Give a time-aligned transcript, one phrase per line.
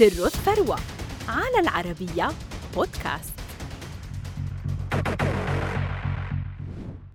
[0.00, 0.78] سر الثروة
[1.28, 2.28] على العربية
[2.74, 3.34] بودكاست.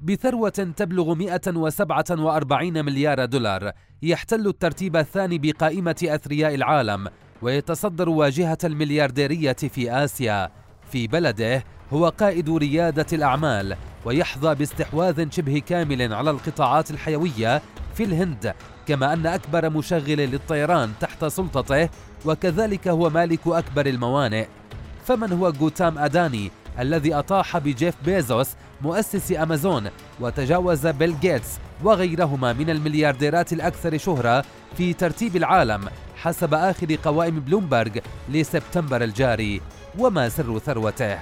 [0.02, 3.72] بثروة تبلغ 147 مليار دولار
[4.02, 7.08] يحتل الترتيب الثاني بقائمة أثرياء العالم
[7.42, 10.50] ويتصدر واجهة المليارديرية في آسيا.
[10.92, 11.64] في بلده
[11.94, 13.76] هو قائد ريادة الأعمال
[14.06, 17.62] ويحظى باستحواذ شبه كامل على القطاعات الحيوية
[17.94, 18.54] في الهند
[18.88, 21.90] كما أن أكبر مشغل للطيران تحت سلطته
[22.26, 24.46] وكذلك هو مالك أكبر الموانئ.
[25.06, 28.50] فمن هو جوتام أداني الذي أطاح بجيف بيزوس
[28.82, 29.90] مؤسس أمازون
[30.20, 31.50] وتجاوز بيل جيتس
[31.84, 34.46] وغيرهما من المليارديرات الأكثر شهرة
[34.78, 37.92] في ترتيب العالم حسب آخر قوائم بلومبرغ
[38.30, 39.62] لسبتمبر الجاري.
[40.00, 41.18] وما سر ثروته؟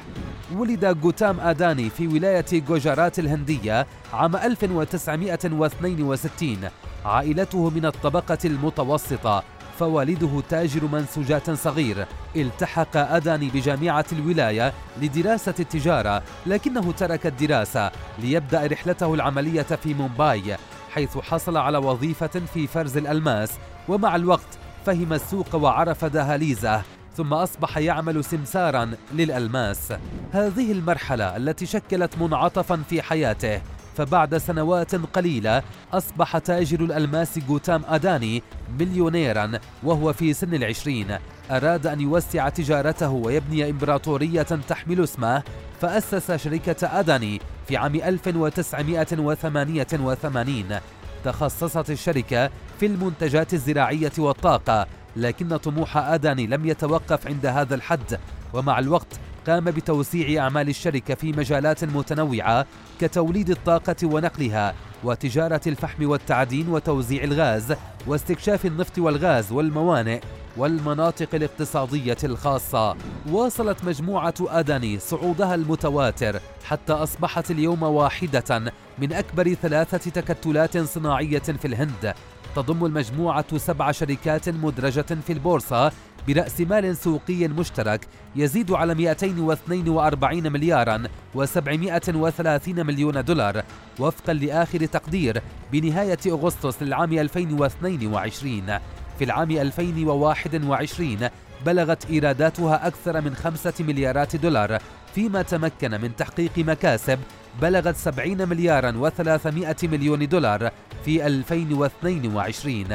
[0.56, 6.58] ولد جوتام آداني في ولاية جوجارات الهندية عام 1962
[7.06, 9.44] عائلته من الطبقة المتوسطة.
[9.80, 12.06] فوالده تاجر منسوجات صغير.
[12.36, 20.58] التحق أداني بجامعة الولاية لدراسة التجارة لكنه ترك الدراسة ليبدأ رحلته العملية في مومباي
[20.92, 23.52] حيث حصل على وظيفة في فرز الألماس.
[23.88, 26.82] ومع الوقت فهم السوق وعرف دهاليزه.
[27.18, 29.94] ثم أصبح يعمل سمسارا للألماس.
[30.32, 33.62] هذه المرحلة التي شكلت منعطفا في حياته.
[33.98, 38.44] فبعد سنوات قليلة أصبح تاجر الألماس جوتام أداني
[38.80, 39.52] مليونيرا
[39.84, 41.18] وهو في سن العشرين.
[41.52, 45.44] أراد أن يوسع تجارته ويبني إمبراطورية تحمل اسمه
[45.82, 50.80] فأسس شركة أداني في عام 1988
[51.26, 58.20] تخصصت الشركة في المنتجات الزراعية والطاقة لكن طموح أداني لم يتوقف عند هذا الحد.
[58.54, 62.66] ومع الوقت قام بتوسيع أعمال الشركة في مجالات متنوعة
[63.02, 64.74] كتوليد الطاقة ونقلها
[65.04, 67.74] وتجارة الفحم والتعدين وتوزيع الغاز
[68.08, 70.20] واستكشاف النفط والغاز والموانئ.
[70.58, 72.96] والمناطق الاقتصادية الخاصة.
[73.32, 81.66] واصلت مجموعة أداني صعودها المتواتر حتى أصبحت اليوم واحدة من أكبر ثلاثة تكتلات صناعية في
[81.66, 82.14] الهند.
[82.56, 85.92] تضم المجموعة سبع شركات مدرجة في البورصة
[86.28, 91.04] برأس مال سوقي مشترك يزيد على 242 مليارا
[91.36, 93.64] و730 مليون دولار
[94.00, 98.80] وفقا لآخر تقدير بنهاية أغسطس للعام 2022
[99.20, 101.30] في العام 2021
[101.66, 104.80] بلغت إيراداتها أكثر من خمسة مليارات دولار
[105.16, 107.20] فيما تمكن من تحقيق مكاسب
[107.62, 110.72] بلغت 70 مليارا و300 مليون دولار
[111.06, 112.86] في 2022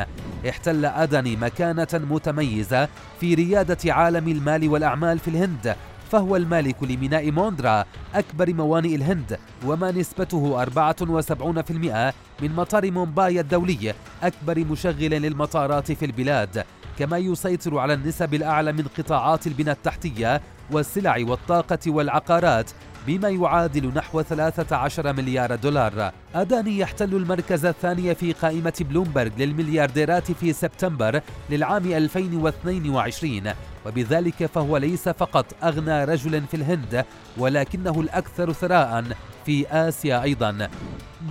[0.48, 2.88] احتل أداني مكانة متميزة
[3.20, 5.76] في ريادة عالم المال والأعمال في الهند
[6.12, 14.58] فهو المالك لميناء موندرا أكبر موانئ الهند وما نسبته 74% من مطار مومباي الدولي أكبر
[14.58, 16.64] مشغل للمطارات في البلاد.
[16.98, 22.70] كما يسيطر على النسب الأعلى من قطاعات البنى التحتية والسلع والطاقة والعقارات
[23.06, 26.12] بما يعادل نحو 13 مليار دولار.
[26.34, 31.20] أداني يحتل المركز الثاني في قائمة بلومبرغ للمليارديرات في سبتمبر
[31.50, 33.42] للعام 2022
[33.88, 37.04] وبذلك فهو ليس فقط أغنى رجل في الهند
[37.38, 39.04] ولكنه الأكثر ثراء
[39.46, 40.68] في آسيا أيضا.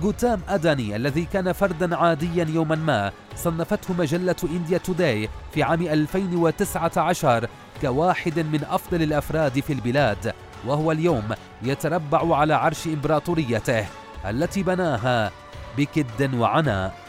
[0.02, 7.48] جوتام أداني الذي كان فردا عاديا يوما ما صنفته مجلة إنديا توداي في عام 2019
[7.82, 10.32] كواحد من أفضل الأفراد في البلاد
[10.66, 11.28] وهو اليوم
[11.62, 13.86] يتربع على عرش إمبراطوريته
[14.30, 15.30] التي بناها
[15.76, 17.07] بكد وعناء.